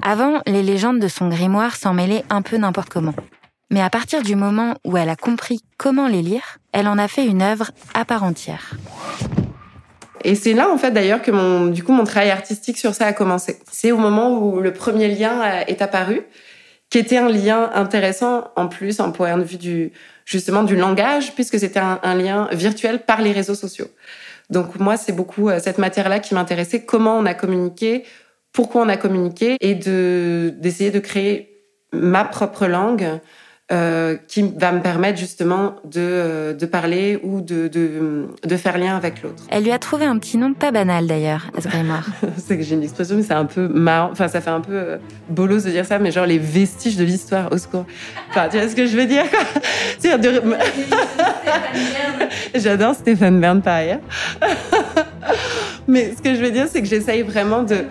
Avant, 0.02 0.40
les 0.46 0.62
légendes 0.62 1.00
de 1.00 1.08
son 1.08 1.28
grimoire 1.28 1.74
s'en 1.74 1.94
mêlaient 1.94 2.24
un 2.30 2.42
peu 2.42 2.56
n'importe 2.56 2.88
comment. 2.88 3.14
Mais 3.70 3.80
à 3.80 3.90
partir 3.90 4.22
du 4.22 4.36
moment 4.36 4.74
où 4.84 4.96
elle 4.96 5.08
a 5.08 5.16
compris 5.16 5.60
comment 5.76 6.06
les 6.06 6.22
lire, 6.22 6.58
elle 6.72 6.86
en 6.86 6.98
a 6.98 7.08
fait 7.08 7.26
une 7.26 7.42
œuvre 7.42 7.70
à 7.94 8.04
part 8.04 8.22
entière. 8.22 8.76
Et 10.22 10.34
c'est 10.34 10.54
là, 10.54 10.70
en 10.70 10.78
fait, 10.78 10.90
d'ailleurs, 10.90 11.22
que 11.22 11.30
mon, 11.30 11.66
du 11.66 11.82
coup, 11.82 11.92
mon 11.92 12.04
travail 12.04 12.30
artistique 12.30 12.78
sur 12.78 12.94
ça 12.94 13.06
a 13.06 13.12
commencé. 13.12 13.58
C'est 13.70 13.92
au 13.92 13.96
moment 13.96 14.38
où 14.38 14.60
le 14.60 14.72
premier 14.72 15.08
lien 15.08 15.42
est 15.66 15.82
apparu, 15.82 16.22
qui 16.90 16.98
était 16.98 17.16
un 17.16 17.28
lien 17.28 17.70
intéressant, 17.74 18.48
en 18.56 18.68
plus, 18.68 19.00
en 19.00 19.12
point 19.12 19.36
de 19.36 19.42
vue 19.42 19.56
du, 19.56 19.92
justement, 20.24 20.62
du 20.62 20.76
langage, 20.76 21.34
puisque 21.34 21.58
c'était 21.58 21.80
un, 21.80 22.14
lien 22.14 22.48
virtuel 22.52 23.00
par 23.00 23.20
les 23.20 23.32
réseaux 23.32 23.54
sociaux. 23.54 23.88
Donc, 24.48 24.78
moi, 24.78 24.96
c'est 24.96 25.12
beaucoup 25.12 25.48
euh, 25.48 25.58
cette 25.60 25.78
matière-là 25.78 26.20
qui 26.20 26.34
m'intéressait, 26.34 26.84
comment 26.84 27.18
on 27.18 27.26
a 27.26 27.34
communiqué, 27.34 28.04
pourquoi 28.52 28.82
on 28.82 28.88
a 28.88 28.96
communiqué 28.96 29.56
et 29.60 29.74
de 29.74 30.54
d'essayer 30.56 30.90
de 30.90 31.00
créer 31.00 31.62
ma 31.92 32.24
propre 32.24 32.66
langue 32.66 33.20
euh, 33.72 34.16
qui 34.28 34.42
va 34.56 34.70
me 34.70 34.80
permettre 34.80 35.18
justement 35.18 35.74
de, 35.84 35.98
euh, 36.00 36.54
de 36.54 36.66
parler 36.66 37.18
ou 37.24 37.40
de, 37.40 37.66
de, 37.66 38.28
de 38.44 38.56
faire 38.56 38.78
lien 38.78 38.96
avec 38.96 39.24
l'autre. 39.24 39.42
Elle 39.50 39.64
lui 39.64 39.72
a 39.72 39.80
trouvé 39.80 40.04
un 40.04 40.16
petit 40.18 40.38
nom 40.38 40.54
pas 40.54 40.70
banal 40.70 41.08
d'ailleurs, 41.08 41.50
grimoire. 41.52 42.06
c'est 42.36 42.56
que 42.56 42.62
j'ai 42.62 42.76
une 42.76 42.84
expression, 42.84 43.16
mais 43.16 43.24
c'est 43.24 43.34
un 43.34 43.44
peu 43.44 43.66
marrant. 43.66 44.10
Enfin, 44.12 44.28
ça 44.28 44.40
fait 44.40 44.50
un 44.50 44.60
peu 44.60 44.72
euh, 44.72 44.96
bolos 45.30 45.64
de 45.64 45.70
dire 45.70 45.84
ça, 45.84 45.98
mais 45.98 46.12
genre 46.12 46.26
les 46.26 46.38
vestiges 46.38 46.96
de 46.96 47.02
l'histoire, 47.02 47.50
au 47.50 47.58
secours. 47.58 47.86
Enfin, 48.30 48.48
tu 48.48 48.56
vois 48.56 48.68
ce 48.68 48.76
que 48.76 48.86
je 48.86 48.96
veux 48.96 49.06
dire, 49.06 49.28
quoi? 49.28 49.40
C'est 49.98 50.16
de... 50.16 50.40
J'adore 52.54 52.94
Stéphane 52.94 53.40
Bern 53.40 53.60
par 53.62 53.74
ailleurs. 53.74 54.00
mais 55.88 56.14
ce 56.16 56.22
que 56.22 56.36
je 56.36 56.40
veux 56.40 56.52
dire, 56.52 56.66
c'est 56.70 56.82
que 56.82 56.88
j'essaye 56.88 57.22
vraiment 57.22 57.64
de... 57.64 57.84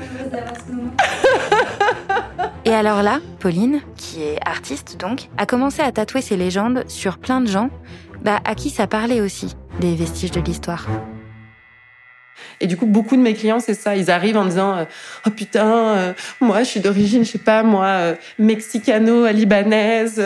Et 2.67 2.73
alors 2.73 3.03
là, 3.03 3.19
Pauline, 3.39 3.81
est 4.23 4.37
artiste 4.45 4.97
donc, 4.99 5.29
a 5.37 5.45
commencé 5.45 5.81
à 5.81 5.91
tatouer 5.91 6.21
ses 6.21 6.37
légendes 6.37 6.83
sur 6.87 7.17
plein 7.17 7.41
de 7.41 7.47
gens 7.47 7.69
bah, 8.23 8.39
à 8.45 8.55
qui 8.55 8.69
ça 8.69 8.87
parlait 8.87 9.21
aussi, 9.21 9.55
des 9.79 9.95
vestiges 9.95 10.31
de 10.31 10.41
l'histoire. 10.41 10.87
Et 12.59 12.67
du 12.67 12.77
coup, 12.77 12.85
beaucoup 12.85 13.15
de 13.15 13.21
mes 13.21 13.33
clients, 13.33 13.59
c'est 13.59 13.73
ça. 13.73 13.95
Ils 13.95 14.09
arrivent 14.11 14.37
en 14.37 14.45
disant 14.45 14.77
euh, 14.77 14.85
Oh 15.25 15.29
putain, 15.29 15.67
euh, 15.67 16.13
moi, 16.41 16.59
je 16.59 16.69
suis 16.69 16.79
d'origine, 16.79 17.23
je 17.25 17.31
sais 17.31 17.37
pas, 17.37 17.63
moi, 17.63 17.85
euh, 17.85 18.15
mexicano-libanaise, 18.39 20.21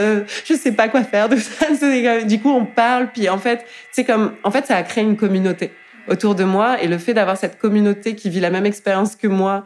je 0.45 0.53
sais 0.53 0.71
pas 0.71 0.87
quoi 0.87 1.03
faire 1.03 1.29
de 1.29 1.37
ça. 1.37 1.67
Du 2.25 2.39
coup, 2.39 2.49
on 2.49 2.65
parle, 2.65 3.09
puis 3.11 3.29
en 3.29 3.37
fait, 3.37 3.65
c'est 3.91 4.03
comme, 4.03 4.33
en 4.43 4.51
fait, 4.51 4.65
ça 4.65 4.75
a 4.75 4.83
créé 4.83 5.03
une 5.03 5.17
communauté 5.17 5.71
autour 6.07 6.35
de 6.35 6.43
moi. 6.43 6.81
Et 6.81 6.87
le 6.87 6.97
fait 6.97 7.13
d'avoir 7.13 7.37
cette 7.37 7.57
communauté 7.57 8.15
qui 8.15 8.29
vit 8.29 8.39
la 8.39 8.49
même 8.49 8.65
expérience 8.65 9.15
que 9.15 9.27
moi, 9.27 9.65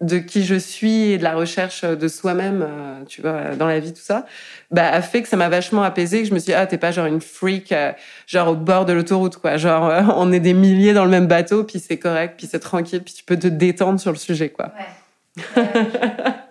de 0.00 0.18
qui 0.18 0.44
je 0.44 0.56
suis 0.56 1.12
et 1.12 1.18
de 1.18 1.22
la 1.22 1.34
recherche 1.34 1.84
de 1.84 2.08
soi-même, 2.08 2.66
euh, 2.68 3.04
tu 3.04 3.20
vois, 3.22 3.54
dans 3.56 3.66
la 3.66 3.78
vie, 3.78 3.92
tout 3.92 4.02
ça, 4.02 4.26
bah, 4.70 4.88
a 4.88 5.00
fait 5.00 5.22
que 5.22 5.28
ça 5.28 5.36
m'a 5.36 5.48
vachement 5.48 5.82
apaisé, 5.82 6.22
que 6.22 6.28
je 6.28 6.34
me 6.34 6.40
suis 6.40 6.46
dit, 6.46 6.54
ah, 6.54 6.66
t'es 6.66 6.78
pas 6.78 6.90
genre 6.90 7.06
une 7.06 7.20
freak, 7.20 7.70
euh, 7.70 7.92
genre 8.26 8.48
au 8.48 8.56
bord 8.56 8.84
de 8.84 8.92
l'autoroute, 8.92 9.36
quoi. 9.36 9.56
Genre, 9.58 9.86
euh, 9.86 10.02
on 10.16 10.32
est 10.32 10.40
des 10.40 10.54
milliers 10.54 10.92
dans 10.92 11.04
le 11.04 11.10
même 11.10 11.28
bateau, 11.28 11.62
puis 11.62 11.78
c'est 11.78 11.98
correct, 11.98 12.34
puis 12.36 12.48
c'est 12.50 12.58
tranquille, 12.58 13.02
puis 13.04 13.14
tu 13.14 13.22
peux 13.22 13.38
te 13.38 13.46
détendre 13.46 14.00
sur 14.00 14.10
le 14.10 14.18
sujet, 14.18 14.48
quoi. 14.48 14.72
Ouais. 14.76 15.62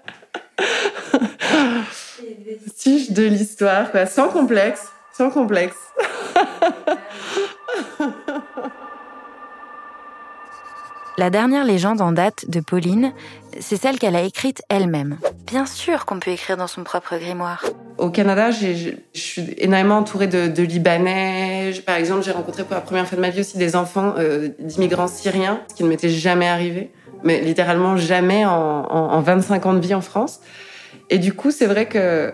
de 3.10 3.24
l'histoire, 3.24 3.92
quoi. 3.92 4.06
Sans 4.06 4.30
complexe, 4.30 4.88
sans 5.14 5.30
complexe. 5.30 5.76
La 11.22 11.30
dernière 11.30 11.66
légende 11.66 12.01
en 12.01 12.12
date 12.12 12.50
de 12.50 12.62
Pauline, 12.62 13.13
c'est 13.60 13.75
celle 13.80 14.00
qu'elle 14.00 14.16
a 14.16 14.24
écrite 14.24 14.63
elle-même. 14.70 15.18
Bien 15.46 15.68
sûr 15.68 16.08
qu'on 16.08 16.20
peut 16.20 16.32
écrire 16.32 16.58
dans 16.58 16.66
son 16.66 16.84
propre 16.84 17.16
grimoire. 17.16 17.63
Au 18.00 18.10
Canada, 18.10 18.50
je 18.50 18.96
suis 19.13 19.54
énormément 19.60 20.00
entourée 20.00 20.25
de, 20.25 20.63
Libanais. 20.63 21.74
Par 21.86 21.98
exemple, 21.98 22.24
j'ai 22.24 22.32
rencontré 22.32 22.63
pour 22.63 22.74
la 22.74 22.82
première 22.82 23.08
fois 23.08 23.18
de 23.18 23.22
ma 23.22 23.30
vie 23.30 23.42
aussi 23.42 23.60
des 23.60 23.75
enfants 23.75 24.16
euh, 24.18 24.50
d'immigrants 24.58 25.06
syriens, 25.06 25.62
ce 25.70 25.75
qui 25.75 25.84
ne 25.84 25.90
m'était 25.90 26.10
jamais 26.10 26.48
arrivé, 26.48 26.90
mais 27.24 27.40
littéralement 27.42 27.98
jamais 27.98 28.44
en, 28.44 29.22
25 29.22 29.63
ans 29.68 29.74
de 29.75 29.80
vie 29.80 29.94
en 29.94 30.01
France. 30.01 30.40
Et 31.12 31.20
du 31.20 31.34
coup, 31.34 31.51
c'est 31.51 31.68
vrai 31.68 31.86
que 31.86 32.34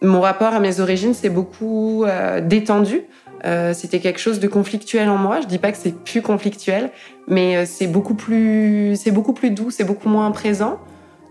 mon 0.00 0.22
rapport 0.22 0.54
à 0.54 0.60
mes 0.60 0.80
origines 0.80 1.12
s'est 1.12 1.28
beaucoup 1.28 2.04
euh, 2.06 2.40
détendu. 2.40 3.02
Euh, 3.44 3.72
c'était 3.72 4.00
quelque 4.00 4.20
chose 4.20 4.40
de 4.40 4.48
conflictuel 4.48 5.08
en 5.08 5.16
moi. 5.16 5.40
Je 5.40 5.46
dis 5.46 5.58
pas 5.58 5.72
que 5.72 5.78
c'est 5.78 5.94
plus 6.04 6.22
conflictuel, 6.22 6.90
mais 7.26 7.56
euh, 7.56 7.64
c'est 7.66 7.86
beaucoup 7.86 8.14
plus, 8.14 8.96
c'est 8.96 9.10
beaucoup 9.10 9.32
plus 9.32 9.50
doux, 9.50 9.70
c'est 9.70 9.84
beaucoup 9.84 10.08
moins 10.08 10.30
présent. 10.30 10.78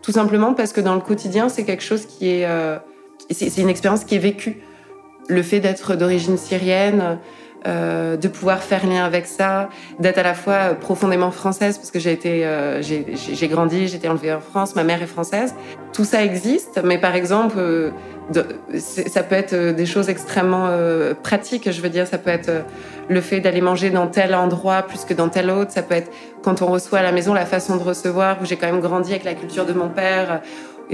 Tout 0.01 0.11
simplement 0.11 0.53
parce 0.53 0.73
que 0.73 0.81
dans 0.81 0.95
le 0.95 1.01
quotidien, 1.01 1.49
c'est 1.49 1.63
quelque 1.63 1.83
chose 1.83 2.05
qui 2.05 2.29
est, 2.29 2.45
euh, 2.45 2.77
c'est 3.29 3.61
une 3.61 3.69
expérience 3.69 4.05
qui 4.05 4.15
est 4.15 4.19
vécue. 4.19 4.61
Le 5.27 5.43
fait 5.43 5.59
d'être 5.59 5.95
d'origine 5.95 6.37
syrienne, 6.37 7.19
de 7.65 8.27
pouvoir 8.29 8.63
faire 8.63 8.87
lien 8.87 9.03
avec 9.03 9.27
ça, 9.27 9.69
d'être 9.99 10.17
à 10.17 10.23
la 10.23 10.33
fois 10.33 10.73
profondément 10.73 11.29
française 11.29 11.77
parce 11.77 11.91
que 11.91 11.99
j'ai 11.99 12.13
été, 12.13 12.47
j'ai 12.81 13.47
grandi, 13.47 13.87
j'ai 13.87 13.97
été 13.97 14.07
enlevée 14.09 14.33
en 14.33 14.39
France, 14.39 14.75
ma 14.75 14.83
mère 14.83 15.03
est 15.03 15.07
française. 15.07 15.53
Tout 15.93 16.05
ça 16.05 16.23
existe, 16.23 16.81
mais 16.83 16.97
par 16.97 17.13
exemple, 17.13 17.91
ça 18.77 19.23
peut 19.23 19.35
être 19.35 19.75
des 19.75 19.85
choses 19.85 20.09
extrêmement 20.09 20.69
pratiques. 21.23 21.71
Je 21.71 21.81
veux 21.81 21.89
dire, 21.89 22.07
ça 22.07 22.17
peut 22.17 22.29
être 22.29 22.51
le 23.09 23.21
fait 23.21 23.39
d'aller 23.39 23.61
manger 23.61 23.89
dans 23.89 24.07
tel 24.07 24.35
endroit 24.35 24.83
plus 24.83 25.05
que 25.05 25.13
dans 25.13 25.29
tel 25.29 25.49
autre. 25.49 25.71
Ça 25.71 25.81
peut 25.81 25.95
être 25.95 26.11
quand 26.43 26.61
on 26.61 26.67
reçoit 26.67 26.99
à 26.99 27.03
la 27.03 27.11
maison 27.11 27.33
la 27.33 27.45
façon 27.45 27.75
de 27.77 27.83
recevoir. 27.83 28.37
J'ai 28.45 28.55
quand 28.55 28.71
même 28.71 28.81
grandi 28.81 29.11
avec 29.11 29.23
la 29.23 29.33
culture 29.33 29.65
de 29.65 29.73
mon 29.73 29.89
père, 29.89 30.41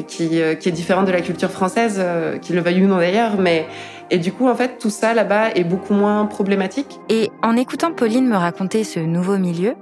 qui, 0.08 0.42
qui 0.60 0.70
est 0.70 0.72
différente 0.72 1.08
de 1.08 1.12
la 1.12 1.22
culture 1.22 1.52
française, 1.52 2.02
qui 2.42 2.54
le 2.54 2.62
veuille 2.62 2.84
ou 2.84 2.88
non 2.88 2.98
d'ailleurs, 2.98 3.38
mais 3.38 3.66
et 4.12 4.20
du 4.20 4.32
coup, 4.32 4.48
en 4.48 4.56
fait, 4.56 4.78
tout 4.78 4.90
ça 4.90 5.14
là-bas 5.14 5.52
est 5.56 5.64
beaucoup 5.64 5.94
moins 5.94 6.26
problématique. 6.26 7.00
Et 7.10 7.32
en 7.42 7.58
écoutant 7.58 7.92
Pauline 7.92 8.28
me 8.28 8.36
raconter 8.36 8.84
ce 8.84 9.00
nouveau 9.00 9.38
milieu, 9.38 9.74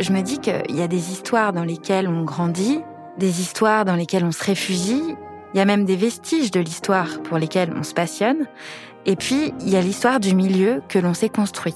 je 0.00 0.10
me 0.12 0.22
dis 0.22 0.38
qu'il 0.38 0.76
y 0.76 0.80
a 0.80 0.88
des 0.88 1.12
histoires 1.12 1.52
dans 1.52 1.64
lesquelles 1.64 2.08
on 2.08 2.24
grandit, 2.24 2.80
des 3.18 3.40
histoires 3.40 3.84
dans 3.84 3.96
lesquelles 3.96 4.24
on 4.24 4.32
se 4.32 4.42
réfugie, 4.42 5.02
il 5.54 5.58
y 5.58 5.60
a 5.60 5.64
même 5.64 5.84
des 5.84 5.96
vestiges 5.96 6.50
de 6.50 6.60
l'histoire 6.60 7.20
pour 7.24 7.38
lesquels 7.38 7.72
on 7.78 7.82
se 7.82 7.94
passionne, 7.94 8.46
et 9.06 9.16
puis 9.16 9.52
il 9.60 9.70
y 9.70 9.76
a 9.76 9.80
l'histoire 9.80 10.20
du 10.20 10.34
milieu 10.34 10.82
que 10.88 10.98
l'on 10.98 11.14
s'est 11.14 11.28
construit. 11.28 11.74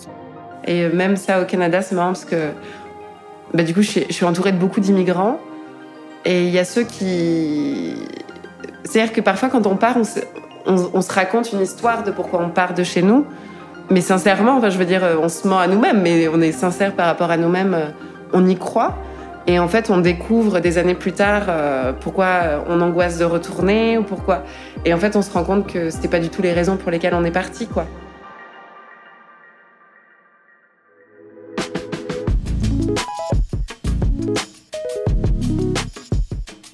Et 0.67 0.89
même 0.89 1.17
ça 1.17 1.41
au 1.41 1.45
Canada, 1.45 1.83
c'est 1.83 1.95
marrant 1.95 2.13
parce 2.13 2.25
que 2.25 2.51
bah, 3.55 3.63
du 3.63 3.75
coup, 3.75 3.83
je 3.83 4.01
suis 4.11 4.25
entourée 4.25 4.53
de 4.53 4.59
beaucoup 4.59 4.81
d'immigrants, 4.81 5.39
et 6.25 6.45
il 6.47 6.51
y 6.51 6.59
a 6.59 6.65
ceux 6.65 6.85
qui... 6.85 7.95
C'est-à-dire 8.85 9.13
que 9.13 9.21
parfois, 9.21 9.49
quand 9.49 9.67
on 9.67 9.77
part, 9.77 9.97
on 9.97 10.05
se 10.05 10.21
on, 10.67 11.03
se 11.03 11.13
raconte 11.13 11.53
une 11.53 11.61
histoire 11.61 12.05
de 12.05 12.11
pourquoi 12.11 12.41
on 12.41 12.51
part 12.51 12.75
de 12.75 12.83
chez 12.83 13.03
nous. 13.03 13.27
Mais 13.91 14.01
sincèrement, 14.01 14.57
enfin, 14.57 14.71
je 14.71 14.79
veux 14.79 14.85
dire, 14.85 15.03
on 15.21 15.29
se 15.29 15.47
ment 15.47 15.59
à 15.59 15.67
nous-mêmes, 15.67 16.01
mais 16.03 16.29
on 16.29 16.41
est 16.41 16.53
sincère 16.53 16.93
par 16.93 17.07
rapport 17.07 17.31
à 17.31 17.37
nous-mêmes, 17.37 17.75
euh, 17.75 17.87
on 18.33 18.47
y 18.47 18.57
croit. 18.57 18.97
Et 19.47 19.59
en 19.59 19.69
fait, 19.69 19.91
on 19.91 19.99
découvre 19.99 20.61
des 20.61 20.79
années 20.79 20.95
plus 20.95 21.13
tard 21.13 21.45
euh, 21.49 21.93
pourquoi 21.93 22.65
on 22.69 22.81
angoisse 22.81 23.19
de 23.19 23.25
retourner 23.25 23.99
ou 23.99 24.05
pourquoi. 24.05 24.45
Et 24.85 24.95
en 24.95 24.99
fait, 24.99 25.17
on 25.17 25.23
se 25.23 25.33
rend 25.33 25.45
compte 25.45 25.67
que 25.67 25.91
c'était 25.91 26.09
pas 26.09 26.21
du 26.21 26.29
tout 26.29 26.43
les 26.43 26.53
raisons 26.53 26.77
pour 26.77 26.91
lesquelles 26.91 27.15
on 27.15 27.25
est 27.25 27.33
parti, 27.33 27.67
quoi. 27.67 27.87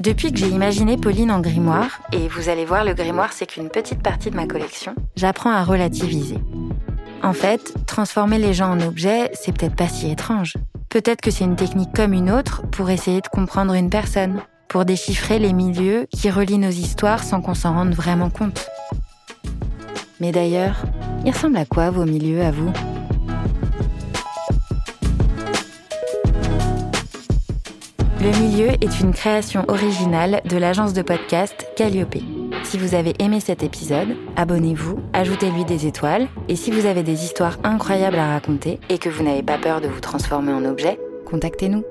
Depuis 0.01 0.33
que 0.33 0.39
j'ai 0.39 0.49
imaginé 0.49 0.97
Pauline 0.97 1.31
en 1.31 1.41
grimoire, 1.41 2.01
et 2.13 2.29
vous 2.29 2.49
allez 2.49 2.65
voir, 2.65 2.85
le 2.85 2.95
grimoire 2.95 3.33
c'est 3.33 3.47
qu'une 3.47 3.69
petite 3.69 4.03
partie 4.03 4.31
de 4.31 4.37
ma 4.37 4.47
collection, 4.47 4.95
j'apprends 5.17 5.51
à 5.51 5.63
relativiser. 5.65 6.39
En 7.23 7.33
fait, 7.33 7.75
transformer 7.87 8.39
les 8.39 8.55
gens 8.55 8.71
en 8.71 8.81
objets, 8.81 9.31
c'est 9.35 9.53
peut-être 9.53 9.75
pas 9.75 9.89
si 9.89 10.11
étrange. 10.11 10.55
Peut-être 10.91 11.21
que 11.21 11.31
c'est 11.31 11.45
une 11.45 11.57
technique 11.57 11.93
comme 11.95 12.15
une 12.15 12.31
autre 12.31 12.63
pour 12.71 12.89
essayer 12.89 13.21
de 13.21 13.29
comprendre 13.29 13.75
une 13.75 13.91
personne, 13.91 14.41
pour 14.69 14.87
déchiffrer 14.87 15.39
les 15.39 15.53
milieux 15.53 16.07
qui 16.11 16.31
relient 16.31 16.59
nos 16.59 16.71
histoires 16.71 17.23
sans 17.23 17.43
qu'on 17.43 17.55
s'en 17.55 17.75
rende 17.75 17.93
vraiment 17.93 18.31
compte. 18.31 18.71
Mais 20.19 20.33
d'ailleurs, 20.33 20.77
il 21.27 21.33
ressemble 21.33 21.59
à 21.59 21.67
quoi 21.67 21.91
vos 21.91 22.07
milieux 22.07 22.43
à 22.43 22.51
vous? 22.51 22.73
Le 28.21 28.41
milieu 28.41 28.69
est 28.81 29.01
une 29.01 29.13
création 29.13 29.65
originale 29.69 30.41
de 30.47 30.57
l'agence 30.57 30.95
de 30.95 31.03
podcast 31.03 31.67
Calliope. 31.77 32.17
Si 32.69 32.77
vous 32.77 32.95
avez 32.95 33.15
aimé 33.19 33.41
cet 33.41 33.63
épisode, 33.63 34.15
abonnez-vous, 34.37 35.01
ajoutez-lui 35.15 35.65
des 35.65 35.87
étoiles, 35.87 36.29
et 36.49 36.57
si 36.57 36.71
vous 36.71 36.85
avez 36.85 37.03
des 37.03 37.25
histoires 37.25 37.57
incroyables 37.65 38.19
à 38.19 38.35
raconter 38.35 38.79
et 38.91 38.99
que 38.99 39.09
vous 39.09 39.23
n'avez 39.23 39.43
pas 39.43 39.57
peur 39.57 39.81
de 39.81 39.89
vous 39.89 40.01
transformer 40.01 40.53
en 40.53 40.67
objet, 40.67 41.01
contactez-nous. 41.25 41.83